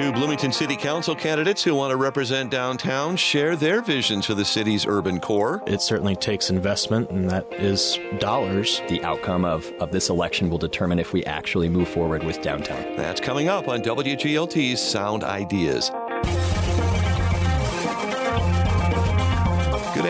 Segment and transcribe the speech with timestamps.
[0.00, 4.46] Two Bloomington City Council candidates who want to represent downtown share their visions for the
[4.46, 5.62] city's urban core.
[5.66, 8.80] It certainly takes investment, and that is dollars.
[8.88, 12.96] The outcome of, of this election will determine if we actually move forward with downtown.
[12.96, 15.90] That's coming up on WGLT's Sound Ideas.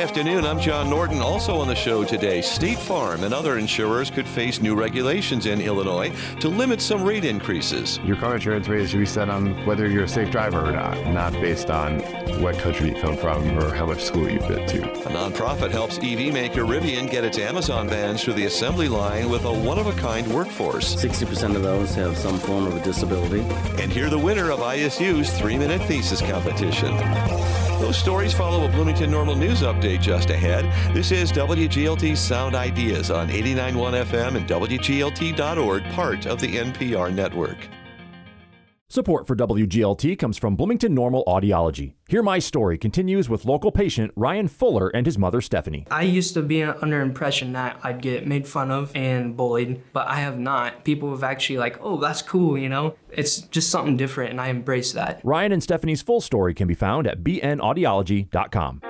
[0.00, 0.46] Afternoon.
[0.46, 1.20] I'm John Norton.
[1.20, 5.60] Also on the show today, State Farm and other insurers could face new regulations in
[5.60, 6.10] Illinois
[6.40, 7.98] to limit some rate increases.
[7.98, 10.96] Your car insurance rate should be set on whether you're a safe driver or not,
[11.08, 12.00] not based on
[12.40, 14.82] what country you come from or how much school you've been to.
[14.82, 19.44] A nonprofit helps EV maker Rivian get its Amazon vans through the assembly line with
[19.44, 20.94] a one of a kind workforce.
[20.94, 23.42] 60% of those have some form of a disability.
[23.82, 26.96] And hear the winner of ISU's three minute thesis competition.
[27.80, 30.66] Those stories follow a Bloomington Normal News update just ahead.
[30.94, 37.56] This is WGLT Sound Ideas on 89.1 FM and WGLT.org, part of the NPR network.
[38.92, 41.92] Support for WGLT comes from Bloomington Normal Audiology.
[42.08, 45.86] Hear My Story continues with local patient Ryan Fuller and his mother Stephanie.
[45.92, 50.08] I used to be under impression that I'd get made fun of and bullied, but
[50.08, 50.82] I have not.
[50.82, 52.96] People have actually like, "Oh, that's cool," you know?
[53.12, 55.20] It's just something different and I embrace that.
[55.22, 58.80] Ryan and Stephanie's full story can be found at bnaudiology.com.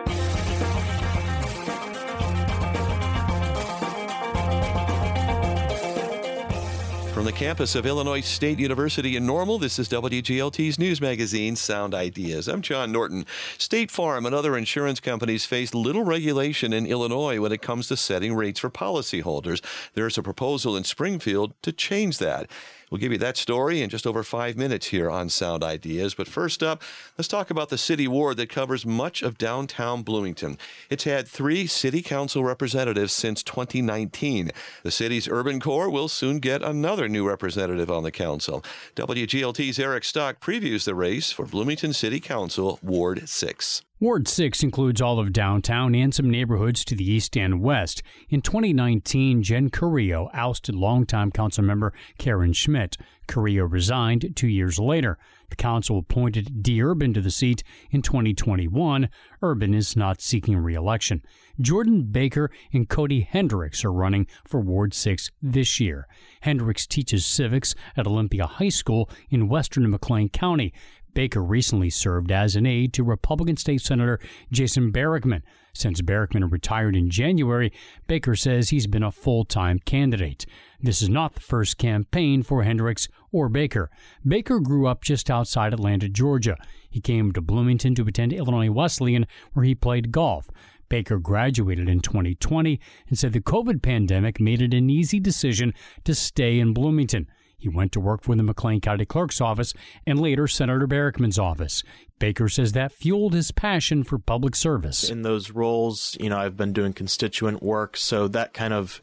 [7.13, 11.93] From the campus of Illinois State University in Normal, this is WGLT's news magazine, Sound
[11.93, 12.47] Ideas.
[12.47, 13.27] I'm John Norton.
[13.59, 17.97] State Farm and other insurance companies face little regulation in Illinois when it comes to
[17.97, 19.61] setting rates for policyholders.
[19.95, 22.49] There's a proposal in Springfield to change that.
[22.91, 26.15] We'll give you that story in just over five minutes here on Sound Ideas.
[26.15, 26.83] But first up,
[27.17, 30.59] let's talk about the city ward that covers much of downtown Bloomington.
[30.89, 34.51] It's had three city council representatives since 2019.
[34.83, 38.65] The city's urban core will soon get another new representative on the council.
[38.97, 43.83] WGLT's Eric Stock previews the race for Bloomington City Council Ward 6.
[44.03, 48.03] Ward 6 includes all of downtown and some neighborhoods to the east and west.
[48.31, 52.97] In 2019, Jen Carrillo ousted longtime council member Karen Schmidt.
[53.27, 55.19] Carrillo resigned two years later.
[55.51, 59.11] The council appointed Dee Urban to the seat in 2021.
[59.43, 61.23] Urban is not seeking re-election.
[61.61, 66.09] Jordan Baker and Cody Hendricks are running for Ward 6 this year.
[66.41, 70.73] Hendricks teaches civics at Olympia High School in western McLean County.
[71.15, 75.43] Baker recently served as an aide to Republican State Senator Jason Barickman.
[75.73, 77.73] Since Barickman retired in January,
[78.07, 80.47] Baker says he's been a full time candidate.
[80.83, 83.91] This is not the first campaign for Hendricks or Baker.
[84.27, 86.57] Baker grew up just outside Atlanta, Georgia.
[86.89, 90.49] He came to Bloomington to attend Illinois Wesleyan, where he played golf.
[90.89, 95.73] Baker graduated in 2020 and said the COVID pandemic made it an easy decision
[96.05, 97.29] to stay in Bloomington.
[97.61, 99.75] He went to work for the McLean County Clerk's office
[100.07, 101.83] and later Senator Barickman's office.
[102.19, 105.11] Baker says that fueled his passion for public service.
[105.11, 109.03] In those roles, you know, I've been doing constituent work, so that kind of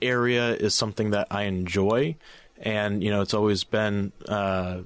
[0.00, 2.16] area is something that I enjoy.
[2.58, 4.78] And, you know, it's always been uh,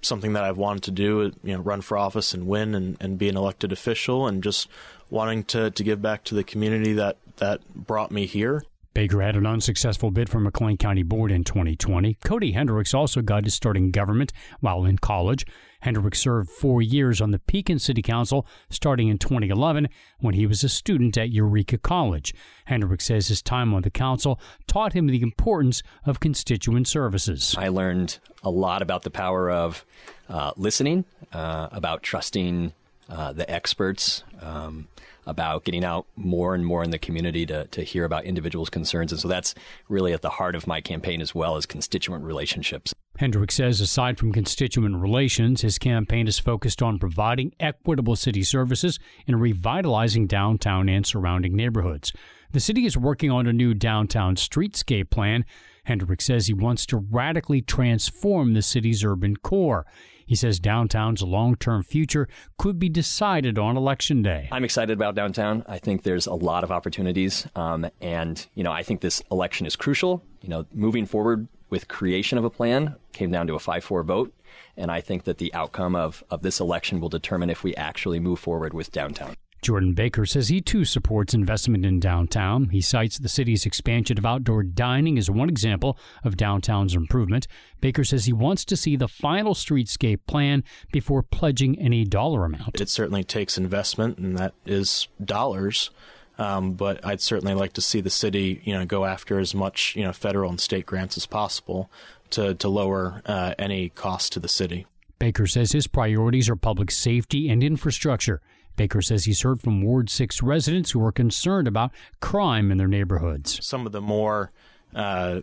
[0.00, 3.18] something that I've wanted to do, you know, run for office and win and, and
[3.18, 4.68] be an elected official and just
[5.10, 8.64] wanting to, to give back to the community that, that brought me here.
[8.94, 12.18] Baker had an unsuccessful bid for McLean County Board in 2020.
[12.24, 15.46] Cody Hendricks also got his start in government while in college.
[15.80, 19.88] Hendricks served four years on the Pekin City Council starting in 2011
[20.20, 22.34] when he was a student at Eureka College.
[22.66, 27.54] Hendricks says his time on the council taught him the importance of constituent services.
[27.58, 29.84] I learned a lot about the power of
[30.28, 32.72] uh, listening, uh, about trusting
[33.08, 34.22] uh, the experts.
[34.40, 34.88] Um,
[35.26, 39.12] about getting out more and more in the community to, to hear about individuals' concerns.
[39.12, 39.54] And so that's
[39.88, 42.92] really at the heart of my campaign as well as constituent relationships.
[43.18, 48.98] Hendrick says aside from constituent relations, his campaign is focused on providing equitable city services
[49.26, 52.12] and revitalizing downtown and surrounding neighborhoods.
[52.52, 55.44] The city is working on a new downtown streetscape plan.
[55.84, 59.86] Hendrick says he wants to radically transform the city's urban core.
[60.32, 62.26] He says downtown's long term future
[62.56, 64.48] could be decided on election day.
[64.50, 65.62] I'm excited about downtown.
[65.68, 67.46] I think there's a lot of opportunities.
[67.54, 70.24] Um, and, you know, I think this election is crucial.
[70.40, 74.02] You know, moving forward with creation of a plan came down to a 5 4
[74.04, 74.32] vote.
[74.74, 78.18] And I think that the outcome of, of this election will determine if we actually
[78.18, 79.36] move forward with downtown.
[79.62, 82.70] Jordan Baker says he too supports investment in downtown.
[82.70, 87.46] He cites the city's expansion of outdoor dining as one example of downtown's improvement.
[87.80, 92.80] Baker says he wants to see the final streetscape plan before pledging any dollar amount.
[92.80, 95.90] It certainly takes investment, and that is dollars.
[96.38, 99.94] Um, but I'd certainly like to see the city, you know, go after as much,
[99.94, 101.88] you know, federal and state grants as possible
[102.30, 104.86] to to lower uh, any cost to the city.
[105.18, 108.40] Baker says his priorities are public safety and infrastructure.
[108.76, 112.88] Baker says he's heard from Ward 6 residents who are concerned about crime in their
[112.88, 113.64] neighborhoods.
[113.64, 114.50] Some of the more
[114.94, 115.40] uh,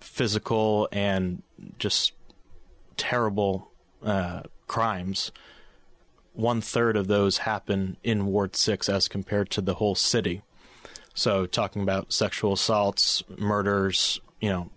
[0.00, 1.42] physical and
[1.78, 2.12] just
[2.96, 3.70] terrible
[4.02, 5.32] uh, crimes,
[6.32, 10.42] one third of those happen in Ward 6 as compared to the whole city.
[11.14, 14.70] So, talking about sexual assaults, murders, you know,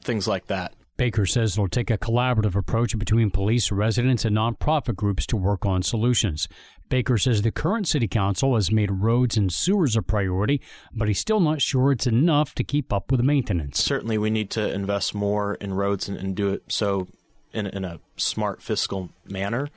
[0.00, 0.74] things like that.
[0.96, 5.66] Baker says it'll take a collaborative approach between police, residents, and nonprofit groups to work
[5.66, 6.48] on solutions.
[6.88, 10.60] Baker says the current city council has made roads and sewers a priority,
[10.92, 13.82] but he's still not sure it's enough to keep up with maintenance.
[13.82, 17.08] Certainly, we need to invest more in roads and, and do it so
[17.52, 19.68] in, in a smart fiscal manner.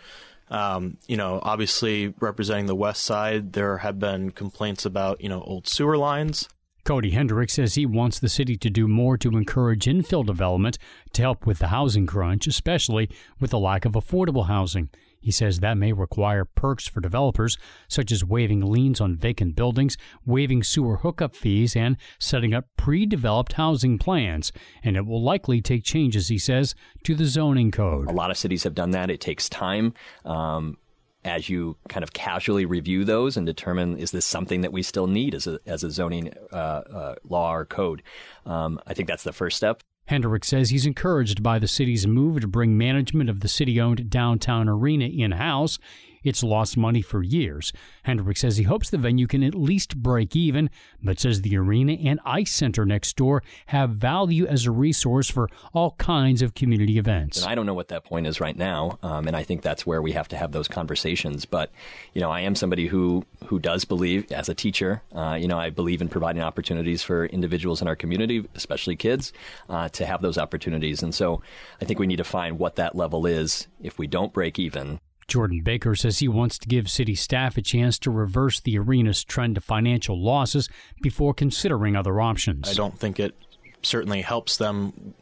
[0.52, 5.42] Um, you know, obviously representing the west side, there have been complaints about, you know,
[5.42, 6.50] old sewer lines.
[6.86, 10.80] Cody Hendricks says he wants the city to do more to encourage infill development
[11.14, 13.10] to help with the housing crunch, especially
[13.40, 14.90] with the lack of affordable housing.
[15.20, 17.58] He says that may require perks for developers,
[17.88, 23.06] such as waiving liens on vacant buildings, waiving sewer hookup fees, and setting up pre
[23.06, 24.52] developed housing plans.
[24.84, 28.10] And it will likely take changes, he says, to the zoning code.
[28.10, 29.10] A lot of cities have done that.
[29.10, 29.94] It takes time.
[30.26, 30.78] Um,
[31.26, 35.08] as you kind of casually review those and determine is this something that we still
[35.08, 38.02] need as a, as a zoning uh, uh, law or code,
[38.46, 39.82] um, I think that's the first step.
[40.10, 44.10] Hendrick says he's encouraged by the city's move to bring management of the city owned
[44.10, 45.78] downtown arena in house.
[46.24, 47.72] It's lost money for years.
[48.04, 50.70] Hendrick says he hopes the venue can at least break even,
[51.02, 55.50] but says the arena and ice center next door have value as a resource for
[55.74, 57.42] all kinds of community events.
[57.42, 59.86] And I don't know what that point is right now, um, and I think that's
[59.86, 61.46] where we have to have those conversations.
[61.46, 61.72] But
[62.14, 65.58] you know, I am somebody who who does believe, as a teacher, uh, you know,
[65.58, 69.34] I believe in providing opportunities for individuals in our community, especially kids,
[69.70, 71.02] uh, to have those opportunities.
[71.02, 71.42] And so,
[71.82, 73.68] I think we need to find what that level is.
[73.82, 75.00] If we don't break even,
[75.30, 79.24] Jordan Baker says he wants to give city staff a chance to reverse the arena's
[79.24, 80.70] trend of financial losses
[81.02, 82.70] before considering other options.
[82.70, 83.36] I don't think it
[83.82, 85.14] certainly helps them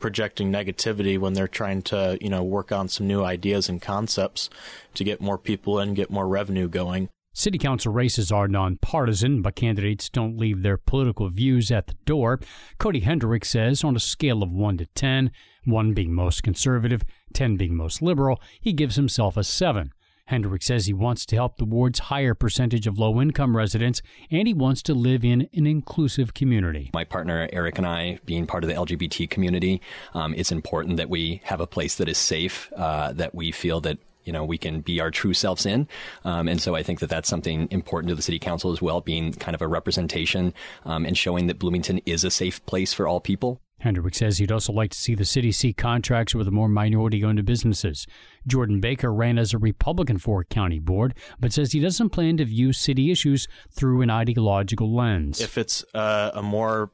[0.00, 4.50] projecting negativity when they're trying to, you know, work on some new ideas and concepts
[4.94, 7.08] to get more people in, get more revenue going.
[7.36, 12.38] City council races are nonpartisan, but candidates don't leave their political views at the door.
[12.78, 15.32] Cody Hendrick says on a scale of 1 to 10,
[15.64, 17.02] 1 being most conservative,
[17.32, 19.92] 10 being most liberal, he gives himself a 7.
[20.26, 24.46] Hendrick says he wants to help the ward's higher percentage of low income residents and
[24.46, 26.90] he wants to live in an inclusive community.
[26.94, 29.82] My partner Eric and I, being part of the LGBT community,
[30.14, 33.80] um, it's important that we have a place that is safe, uh, that we feel
[33.82, 35.88] that you know we can be our true selves in
[36.24, 39.00] um, and so i think that that's something important to the city council as well
[39.00, 40.52] being kind of a representation
[40.84, 44.52] um, and showing that bloomington is a safe place for all people Hendrick says he'd
[44.52, 48.06] also like to see the city see contracts with more minority owned businesses.
[48.46, 52.46] Jordan Baker ran as a Republican for county board, but says he doesn't plan to
[52.46, 55.38] view city issues through an ideological lens.
[55.38, 56.92] If it's uh, a more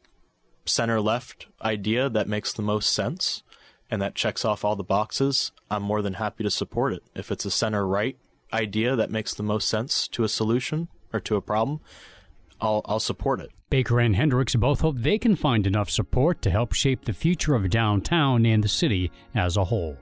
[0.66, 3.44] center left idea that makes the most sense,
[3.90, 7.02] and that checks off all the boxes, I'm more than happy to support it.
[7.14, 8.16] If it's a center right
[8.52, 11.80] idea that makes the most sense to a solution or to a problem,
[12.60, 13.50] I'll, I'll support it.
[13.70, 17.54] Baker and Hendricks both hope they can find enough support to help shape the future
[17.54, 19.96] of downtown and the city as a whole.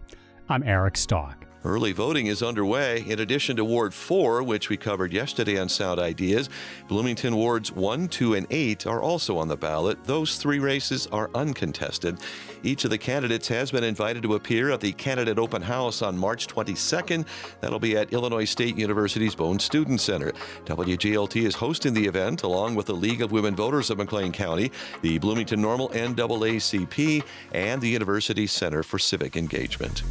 [0.49, 1.48] I'm Eric Stock.
[1.65, 3.05] Early voting is underway.
[3.07, 6.49] In addition to Ward 4, which we covered yesterday on Sound Ideas,
[6.87, 10.05] Bloomington Wards 1, 2, and 8 are also on the ballot.
[10.05, 12.19] Those three races are uncontested.
[12.63, 16.17] Each of the candidates has been invited to appear at the Candidate Open House on
[16.17, 17.27] March 22nd.
[17.61, 20.33] That'll be at Illinois State University's Bone Student Center.
[20.65, 24.71] WGLT is hosting the event along with the League of Women Voters of McLean County,
[25.03, 30.05] the Bloomington Normal NAACP, and the University Center for Civic Engagement.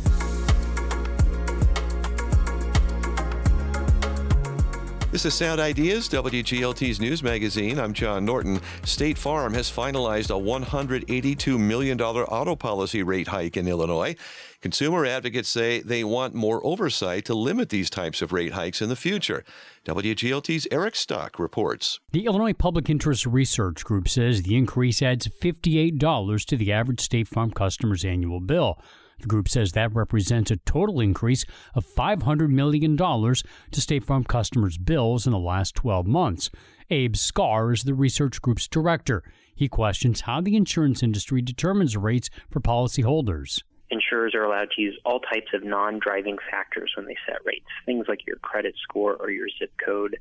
[5.17, 7.79] This is Sound Ideas, WGLT's news magazine.
[7.79, 8.61] I'm John Norton.
[8.83, 14.15] State Farm has finalized a $182 million auto policy rate hike in Illinois.
[14.61, 18.89] Consumer advocates say they want more oversight to limit these types of rate hikes in
[18.89, 19.43] the future.
[19.85, 21.99] WGLT's Eric Stock reports.
[22.11, 27.27] The Illinois Public Interest Research Group says the increase adds $58 to the average State
[27.27, 28.77] Farm customer's annual bill.
[29.19, 31.43] The group says that represents a total increase
[31.73, 36.49] of $500 million to State Farm customers' bills in the last 12 months.
[36.89, 39.23] Abe Scarr is the research group's director.
[39.55, 43.63] He questions how the insurance industry determines rates for policyholders.
[43.89, 47.65] Insurers are allowed to use all types of non driving factors when they set rates,
[47.85, 50.17] things like your credit score or your zip code,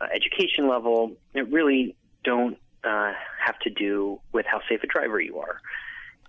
[0.00, 1.16] uh, education level.
[1.34, 3.12] It really don't uh,
[3.44, 5.60] have to do with how safe a driver you are.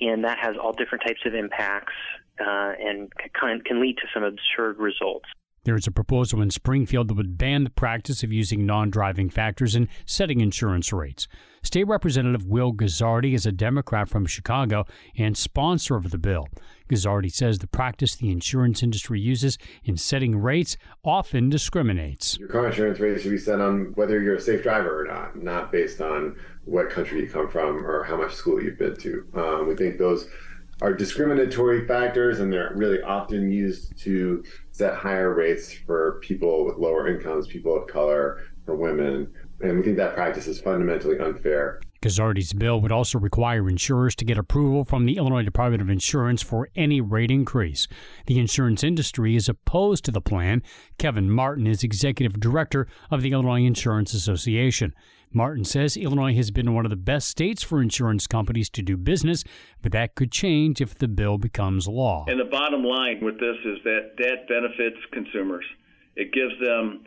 [0.02, 1.94] And that has all different types of impacts
[2.40, 5.26] uh, and can, can lead to some absurd results.
[5.70, 9.30] There is a proposal in Springfield that would ban the practice of using non driving
[9.30, 11.28] factors in setting insurance rates.
[11.62, 14.86] State Representative Will Guzzardi is a Democrat from Chicago
[15.16, 16.48] and sponsor of the bill.
[16.90, 22.40] Guzzardi says the practice the insurance industry uses in setting rates often discriminates.
[22.40, 25.36] Your car insurance rate should be set on whether you're a safe driver or not,
[25.36, 26.36] not based on
[26.66, 29.24] what country you come from or how much school you've been to.
[29.36, 30.28] Um, we think those
[30.82, 34.44] are discriminatory factors and they're really often used to
[34.80, 39.30] set higher rates for people with lower incomes, people of color, for women.
[39.60, 41.82] And we think that practice is fundamentally unfair.
[42.02, 46.42] Guzzardi's bill would also require insurers to get approval from the Illinois Department of Insurance
[46.42, 47.88] for any rate increase.
[48.26, 50.64] The insurance industry is opposed to the plan.
[50.98, 54.94] Kevin Martin is executive director of the Illinois Insurance Association.
[55.32, 58.98] Martin says Illinois has been one of the best states for insurance companies to do
[58.98, 59.44] business,
[59.82, 62.26] but that could change if the bill becomes law.
[62.28, 65.66] And the bottom line with this is that that benefits consumers.
[66.16, 67.06] It gives them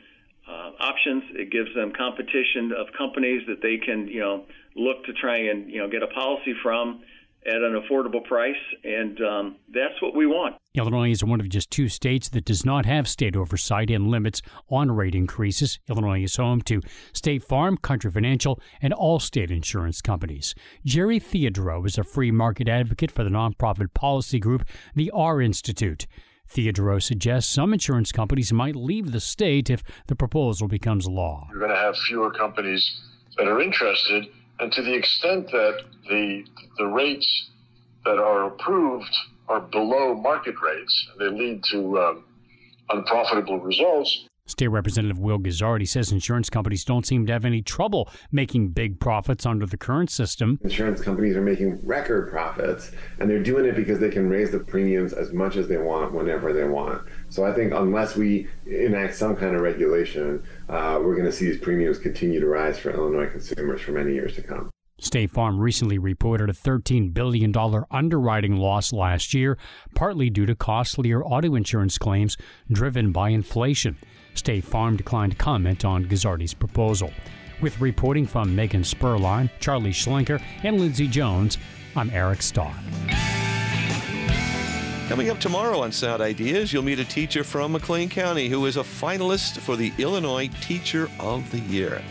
[0.49, 1.25] uh, options.
[1.35, 4.45] It gives them competition of companies that they can, you know,
[4.77, 7.03] look to try and you know get a policy from
[7.45, 10.55] at an affordable price, and um, that's what we want.
[10.75, 14.43] Illinois is one of just two states that does not have state oversight and limits
[14.71, 15.81] on rate increases.
[15.89, 16.81] Illinois is home to
[17.13, 20.55] State Farm, Country Financial, and Allstate insurance companies.
[20.85, 24.65] Jerry Theodorou is a free market advocate for the nonprofit policy group,
[24.95, 26.07] the R Institute.
[26.49, 31.49] Theodorou suggests some insurance companies might leave the state if the proposal becomes law.
[31.51, 33.01] You're going to have fewer companies
[33.37, 34.27] that are interested
[34.63, 36.45] and to the extent that the
[36.79, 37.51] the rates
[38.05, 39.15] that are approved
[39.49, 42.25] are below market rates, and they lead to um,
[42.91, 44.29] unprofitable results.
[44.53, 49.01] State Representative Will Guzzardi says insurance companies don't seem to have any trouble making big
[49.01, 50.59] profits under the current system.
[50.63, 54.59] Insurance companies are making record profits, and they're doing it because they can raise the
[54.59, 57.03] premiums as much as they want whenever they want.
[57.29, 61.47] So I think unless we enact some kind of regulation, uh, we're going to see
[61.47, 64.71] these premiums continue to rise for Illinois consumers for many years to come.
[64.99, 67.53] State Farm recently reported a $13 billion
[67.91, 69.59] underwriting loss last year,
[69.97, 72.37] partly due to costlier auto insurance claims
[72.71, 73.97] driven by inflation.
[74.35, 77.13] State Farm declined to comment on Guzzardi's proposal.
[77.61, 81.59] With reporting from Megan Spurline, Charlie Schlenker, and Lindsey Jones,
[81.95, 82.75] I'm Eric Stock.
[85.09, 88.79] Coming up tomorrow on Sound Ideas, you'll meet a teacher from McLean County who is
[88.79, 92.03] a finalist for the Illinois Teacher of the Year.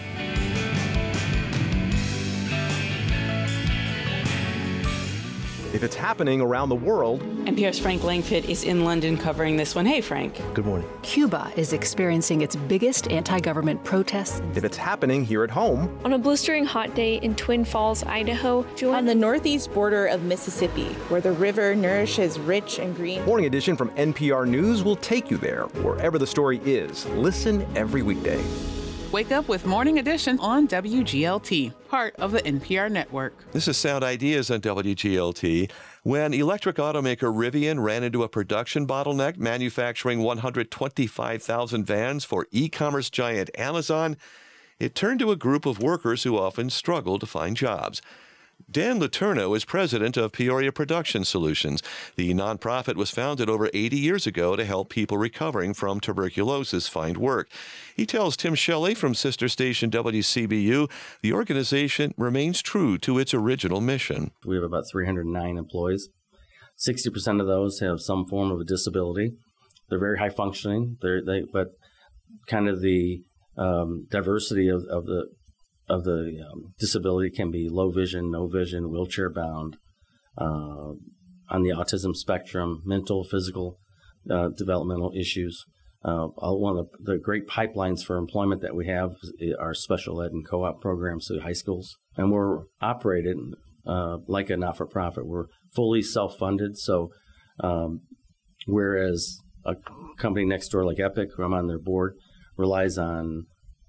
[5.73, 7.21] If it's happening around the world.
[7.45, 9.85] NPR's Frank Langfitt is in London covering this one.
[9.85, 10.41] Hey, Frank.
[10.53, 10.87] Good morning.
[11.01, 14.41] Cuba is experiencing its biggest anti government protests.
[14.55, 15.99] If it's happening here at home.
[16.05, 18.65] On a blistering hot day in Twin Falls, Idaho.
[18.91, 23.23] On the northeast border of Mississippi, where the river nourishes rich and green.
[23.25, 27.05] Morning edition from NPR News will take you there, wherever the story is.
[27.07, 28.41] Listen every weekday.
[29.11, 33.33] Wake up with Morning Edition on WGLT, part of the NPR network.
[33.51, 35.69] This is Sound Ideas on WGLT.
[36.03, 43.09] When electric automaker Rivian ran into a production bottleneck manufacturing 125,000 vans for e commerce
[43.09, 44.15] giant Amazon,
[44.79, 48.01] it turned to a group of workers who often struggle to find jobs.
[48.69, 51.81] Dan Letourneau is president of Peoria Production Solutions.
[52.15, 57.17] The nonprofit was founded over 80 years ago to help people recovering from tuberculosis find
[57.17, 57.49] work.
[57.95, 60.89] He tells Tim Shelley from sister station WCBU
[61.21, 64.31] the organization remains true to its original mission.
[64.45, 66.09] We have about 309 employees.
[66.77, 69.33] 60% of those have some form of a disability.
[69.89, 71.67] They're very high functioning, they, but
[72.47, 73.23] kind of the
[73.57, 75.27] um, diversity of, of the
[75.91, 79.77] of the um, disability can be low vision, no vision, wheelchair bound,
[80.37, 80.93] uh,
[81.49, 83.77] on the autism spectrum, mental, physical,
[84.29, 85.65] uh, developmental issues.
[86.03, 89.11] Uh, one of the, the, great pipelines for employment that we have
[89.59, 93.37] are special ed and co-op programs through high schools, and we're operated
[93.85, 95.27] uh, like a not-for-profit.
[95.27, 95.45] We're
[95.75, 97.11] fully self-funded, so
[97.59, 98.01] um,
[98.65, 99.75] whereas a
[100.17, 102.15] company next door like Epic, who I'm on their board,
[102.57, 103.45] relies on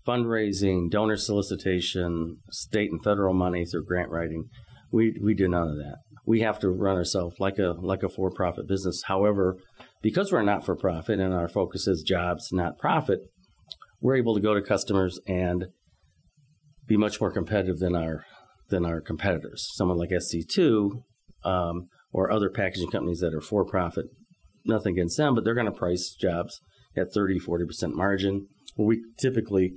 [0.07, 4.49] fundraising, donor solicitation, state and federal money through grant writing.
[4.91, 5.97] We we do none of that.
[6.27, 9.03] We have to run ourselves like a like a for-profit business.
[9.07, 9.57] However,
[10.03, 13.21] because we're not for profit and our focus is jobs, not profit,
[14.01, 15.67] we're able to go to customers and
[16.87, 18.25] be much more competitive than our
[18.69, 19.69] than our competitors.
[19.75, 21.03] Someone like SC2
[21.45, 24.07] um, or other packaging companies that are for profit,
[24.65, 26.61] nothing against them, but they're going to price jobs
[26.97, 28.49] at 30, 40% margin.
[28.77, 29.75] We typically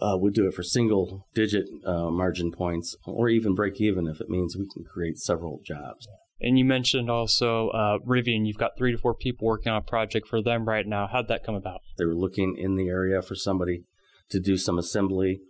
[0.00, 4.20] uh, would do it for single digit uh, margin points or even break even if
[4.20, 6.06] it means we can create several jobs.
[6.40, 8.46] And you mentioned also uh, Rivian.
[8.46, 11.08] You've got three to four people working on a project for them right now.
[11.10, 11.80] How'd that come about?
[11.96, 13.84] They were looking in the area for somebody
[14.30, 15.40] to do some assembly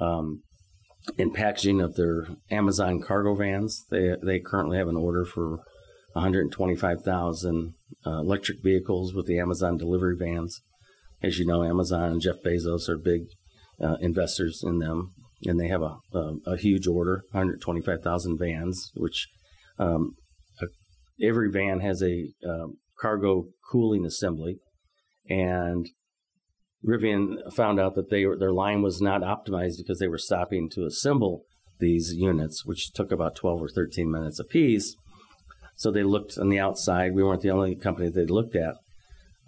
[0.00, 0.42] um,
[1.18, 3.84] and packaging of their Amazon cargo vans.
[3.90, 5.58] They they currently have an order for
[6.14, 7.74] 125,000
[8.06, 10.62] uh, electric vehicles with the Amazon delivery vans.
[11.22, 13.24] As you know, Amazon and Jeff Bezos are big
[13.82, 15.12] uh, investors in them,
[15.44, 19.28] and they have a, a, a huge order 125,000 vans, which
[19.78, 20.14] um,
[21.22, 24.58] every van has a um, cargo cooling assembly.
[25.28, 25.88] And
[26.86, 30.86] Rivian found out that they their line was not optimized because they were stopping to
[30.86, 31.42] assemble
[31.78, 34.94] these units, which took about 12 or 13 minutes apiece.
[35.76, 37.14] So they looked on the outside.
[37.14, 38.74] We weren't the only company they looked at,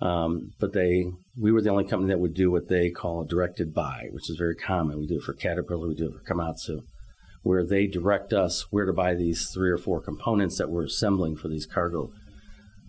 [0.02, 1.06] um, but they
[1.38, 4.28] we were the only company that would do what they call a directed buy, which
[4.28, 4.99] is very common.
[4.99, 6.80] We do it for Caterpillar, we do it for Komatsu,
[7.42, 11.37] where they direct us where to buy these three or four components that we're assembling
[11.37, 12.11] for these cargo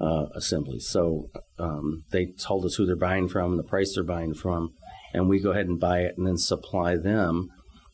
[0.02, 0.88] uh, assemblies.
[0.88, 1.30] So
[1.60, 4.74] um, they told us who they're buying from, the price they're buying from,
[5.14, 7.50] and we go ahead and buy it and then supply them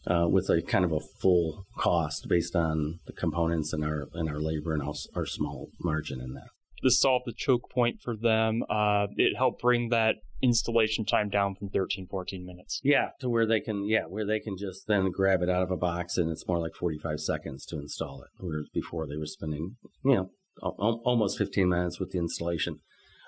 [0.07, 4.29] uh, with a kind of a full cost based on the components and our and
[4.29, 6.47] our labor and our, our small margin in that.
[6.81, 8.63] This solved the choke point for them.
[8.69, 12.79] Uh, it helped bring that installation time down from 13, 14 minutes.
[12.83, 15.71] Yeah, to where they can yeah where they can just then grab it out of
[15.71, 18.29] a box and it's more like 45 seconds to install it.
[18.39, 20.29] Whereas before they were spending you know
[20.62, 22.79] almost 15 minutes with the installation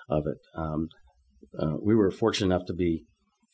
[0.08, 0.38] of it.
[0.54, 0.88] Um,
[1.58, 3.04] uh, we were fortunate enough to be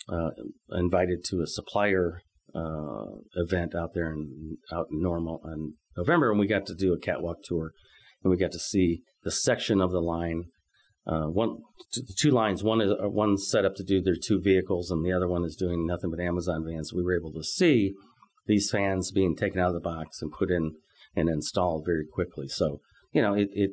[0.08, 0.30] uh,
[0.72, 2.22] invited to a supplier
[2.54, 3.04] uh,
[3.36, 6.98] event out there in out in Normal in November, and we got to do a
[6.98, 7.72] catwalk tour,
[8.22, 10.44] and we got to see the section of the line.
[11.06, 11.58] Uh, one,
[11.94, 12.62] the two lines.
[12.62, 15.44] One is uh, one set up to do their two vehicles, and the other one
[15.44, 16.92] is doing nothing but Amazon vans.
[16.92, 17.94] We were able to see
[18.46, 20.72] these fans being taken out of the box and put in
[21.16, 22.48] and installed very quickly.
[22.48, 22.80] So
[23.12, 23.70] you know, it, it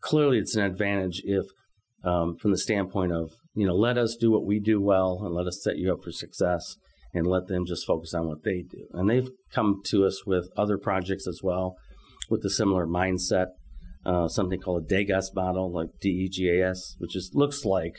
[0.00, 1.46] clearly it's an advantage if,
[2.04, 5.34] um, from the standpoint of you know, let us do what we do well and
[5.34, 6.76] let us set you up for success
[7.12, 8.86] and let them just focus on what they do.
[8.92, 11.76] And they've come to us with other projects as well
[12.30, 13.48] with a similar mindset.
[14.04, 17.96] Uh, something called a DEGAS model, like D-E-G-A-S, which is looks like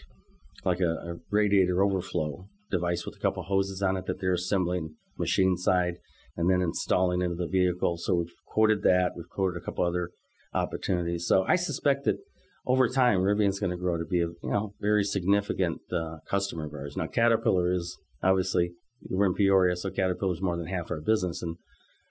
[0.63, 4.95] like a, a radiator overflow device with a couple hoses on it that they're assembling
[5.17, 5.95] machine side
[6.37, 7.97] and then installing into the vehicle.
[7.97, 9.11] So we've quoted that.
[9.15, 10.09] We've quoted a couple other
[10.53, 11.25] opportunities.
[11.27, 12.17] So I suspect that
[12.65, 16.65] over time, Rivian's going to grow to be a you know very significant uh, customer
[16.65, 16.95] of ours.
[16.97, 18.71] Now Caterpillar is obviously
[19.09, 21.57] we're in Peoria, so Caterpillar is more than half our business, and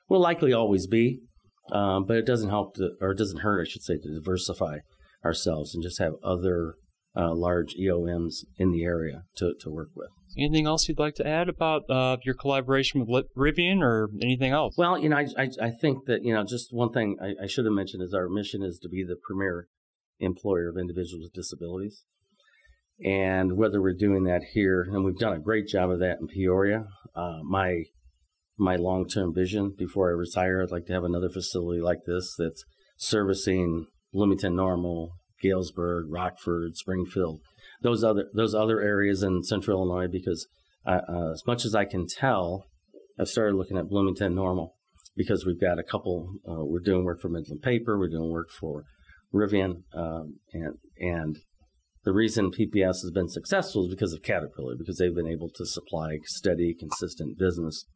[0.08, 1.20] will likely always be.
[1.72, 4.78] Um, but it doesn't help to, or it doesn't hurt, I should say, to diversify
[5.24, 6.74] ourselves and just have other
[7.16, 10.08] uh, large EOMs in the area to, to work with.
[10.36, 14.74] Anything else you'd like to add about uh, your collaboration with Rivian or anything else?
[14.76, 17.46] Well, you know, I, I, I think that, you know, just one thing I, I
[17.46, 19.68] should have mentioned is our mission is to be the premier
[20.18, 22.02] employer of individuals with disabilities.
[23.04, 26.26] And whether we're doing that here, and we've done a great job of that in
[26.26, 26.84] Peoria.
[27.14, 27.84] Uh, my
[28.56, 32.34] my long term vision before I retire, I'd like to have another facility like this
[32.38, 32.64] that's
[32.96, 35.12] servicing Bloomington Normal,
[35.42, 37.40] Galesburg, Rockford, Springfield,
[37.82, 40.08] those other those other areas in Central Illinois.
[40.10, 40.46] Because
[40.86, 41.00] uh,
[41.32, 42.66] as much as I can tell,
[43.18, 44.74] I've started looking at Bloomington Normal
[45.16, 46.34] because we've got a couple.
[46.48, 48.84] Uh, we're doing work for Midland Paper, we're doing work for
[49.34, 51.38] Rivian, um, and and
[52.04, 55.66] the reason PPS has been successful is because of Caterpillar, because they've been able to
[55.66, 57.86] supply steady, consistent business.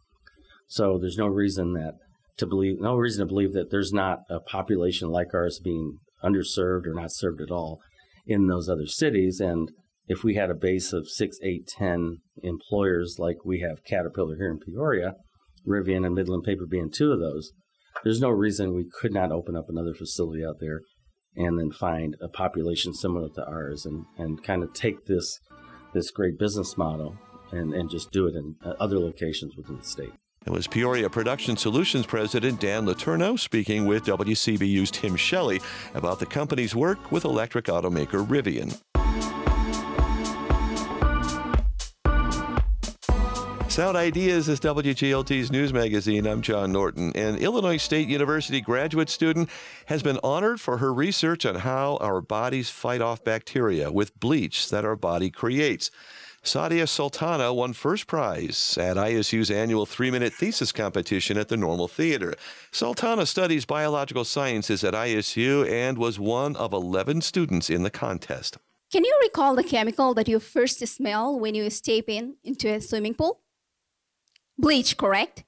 [0.69, 1.95] So there's no reason that
[2.37, 6.87] to believe, no reason to believe that there's not a population like ours being underserved
[6.87, 7.81] or not served at all
[8.27, 9.41] in those other cities.
[9.41, 9.71] And
[10.07, 14.51] if we had a base of six, eight, ten employers like we have Caterpillar here
[14.51, 15.15] in Peoria,
[15.67, 17.51] Rivian and Midland Paper being two of those,
[18.05, 20.83] there's no reason we could not open up another facility out there
[21.35, 25.39] and then find a population similar to ours and, and kind of take this
[25.95, 27.17] this great business model
[27.51, 30.13] and, and just do it in uh, other locations within the state.
[30.49, 35.61] It was Peoria Production Solutions President Dan Letourneau speaking with WCBU's Tim Shelley
[35.93, 38.81] about the company's work with electric automaker Rivian.
[43.71, 46.27] Sound Ideas is WGLT's news magazine.
[46.27, 47.13] I'm John Norton.
[47.15, 49.51] An Illinois State University graduate student
[49.85, 54.71] has been honored for her research on how our bodies fight off bacteria with bleach
[54.71, 55.91] that our body creates.
[56.43, 61.89] Sadia Sultana won first prize at ISU's annual three minute thesis competition at the Normal
[61.89, 62.35] Theater.
[62.71, 68.57] Sultana studies biological sciences at ISU and was one of 11 students in the contest.
[68.91, 72.81] Can you recall the chemical that you first smell when you step in into a
[72.81, 73.41] swimming pool?
[74.57, 75.45] Bleach, correct?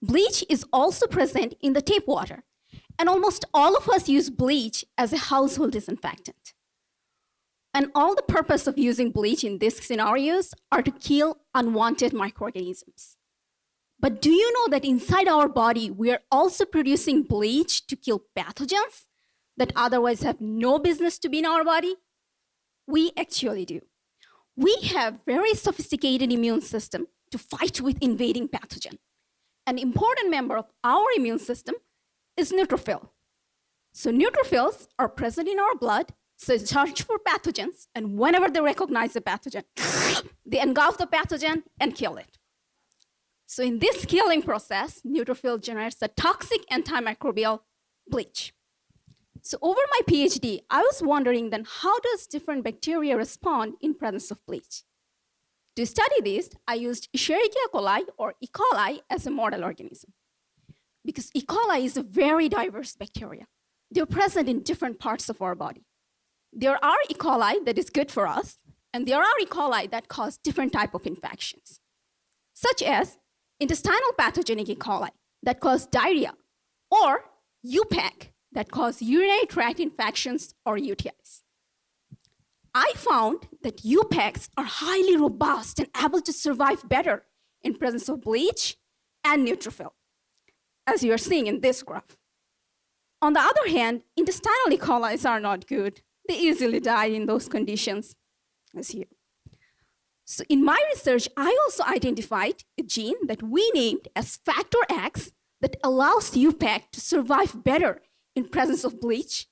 [0.00, 2.44] Bleach is also present in the tap water.
[2.98, 6.54] And almost all of us use bleach as a household disinfectant.
[7.74, 13.16] And all the purpose of using bleach in these scenarios are to kill unwanted microorganisms.
[14.00, 18.22] But do you know that inside our body, we are also producing bleach to kill
[18.36, 19.06] pathogens
[19.56, 21.96] that otherwise have no business to be in our body?
[22.86, 23.80] We actually do.
[24.56, 28.98] We have very sophisticated immune system to fight with invading pathogen.
[29.66, 31.74] An important member of our immune system
[32.36, 33.08] is neutrophil.
[33.92, 38.60] So neutrophils are present in our blood, so they search for pathogens, and whenever they
[38.60, 39.64] recognize the pathogen,
[40.46, 42.38] they engulf the pathogen and kill it.
[43.46, 47.60] So in this killing process, neutrophil generates a toxic antimicrobial
[48.08, 48.52] bleach.
[49.42, 54.30] So over my PhD, I was wondering then how does different bacteria respond in presence
[54.30, 54.84] of bleach?
[55.76, 58.46] To study this, I used Escherichia coli or E.
[58.46, 60.12] coli as a model organism.
[61.04, 61.42] Because E.
[61.42, 63.46] coli is a very diverse bacteria.
[63.90, 65.87] They're present in different parts of our body.
[66.60, 67.14] There are E.
[67.14, 68.56] coli that is good for us,
[68.92, 69.46] and there are E.
[69.46, 71.78] coli that cause different type of infections,
[72.52, 73.16] such as
[73.60, 74.74] intestinal pathogenic E.
[74.74, 75.10] coli
[75.44, 76.32] that cause diarrhea,
[76.90, 77.26] or
[77.64, 81.42] UPEC that cause urinary tract infections or UTIs.
[82.74, 87.26] I found that UPECs are highly robust and able to survive better
[87.62, 88.76] in presence of bleach
[89.22, 89.92] and neutrophil,
[90.88, 92.16] as you are seeing in this graph.
[93.22, 94.76] On the other hand, intestinal E.
[94.76, 96.02] coli are not good.
[96.28, 98.14] They easily die in those conditions,
[98.76, 99.06] as here.
[100.26, 105.32] So in my research, I also identified a gene that we named as factor X
[105.62, 108.02] that allows UPEC to survive better
[108.36, 109.46] in presence of bleach.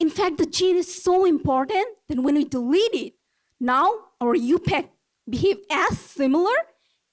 [0.00, 3.12] In fact, the gene is so important that when we delete it,
[3.60, 4.88] now our UPEC
[5.28, 6.56] behave as similar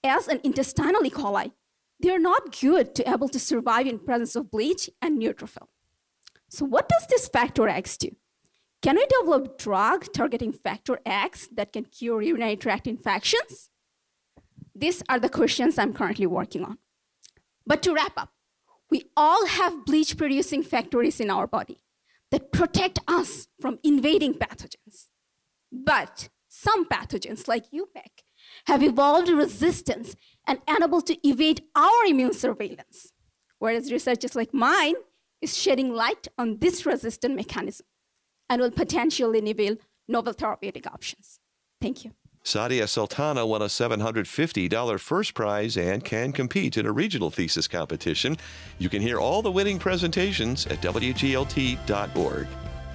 [0.01, 1.09] as an intestinal E.
[1.09, 1.51] coli.
[1.99, 5.67] They're not good to able to survive in presence of bleach and neutrophil.
[6.49, 8.15] So what does this factor X do?
[8.81, 13.69] Can we develop drug targeting factor X that can cure urinary tract infections?
[14.75, 16.77] These are the questions I'm currently working on.
[17.65, 18.29] But to wrap up,
[18.91, 21.79] we all have bleach producing factories in our body
[22.29, 25.07] that protect us from invading pathogens.
[25.71, 28.23] But some pathogens, like UPEC,
[28.67, 33.11] have evolved resistance and unable to evade our immune surveillance.
[33.57, 34.95] Whereas researchers like mine
[35.41, 37.87] is shedding light on this resistant mechanism
[38.49, 41.39] and will potentially enable novel therapeutic options.
[41.81, 42.11] Thank you.
[42.43, 48.37] Sadia Sultana won a $750 first prize and can compete in a regional thesis competition.
[48.79, 52.47] You can hear all the winning presentations at WGLT.org.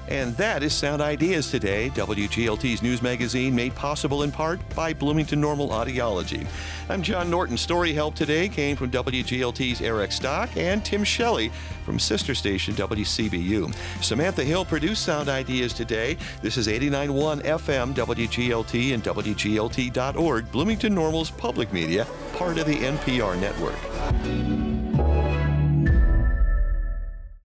[0.08, 5.40] And that is Sound Ideas today, WGLT's news magazine made possible in part by Bloomington
[5.40, 6.46] Normal Audiology.
[6.88, 7.56] I'm John Norton.
[7.56, 11.52] Story help today came from WGLT's Eric Stock and Tim Shelley
[11.84, 13.74] from sister station WCBU.
[14.02, 16.16] Samantha Hill produced Sound Ideas today.
[16.42, 23.38] This is 89.1 FM, WGLT, and WGLT.org, Bloomington Normal's public media, part of the NPR
[23.40, 24.71] network.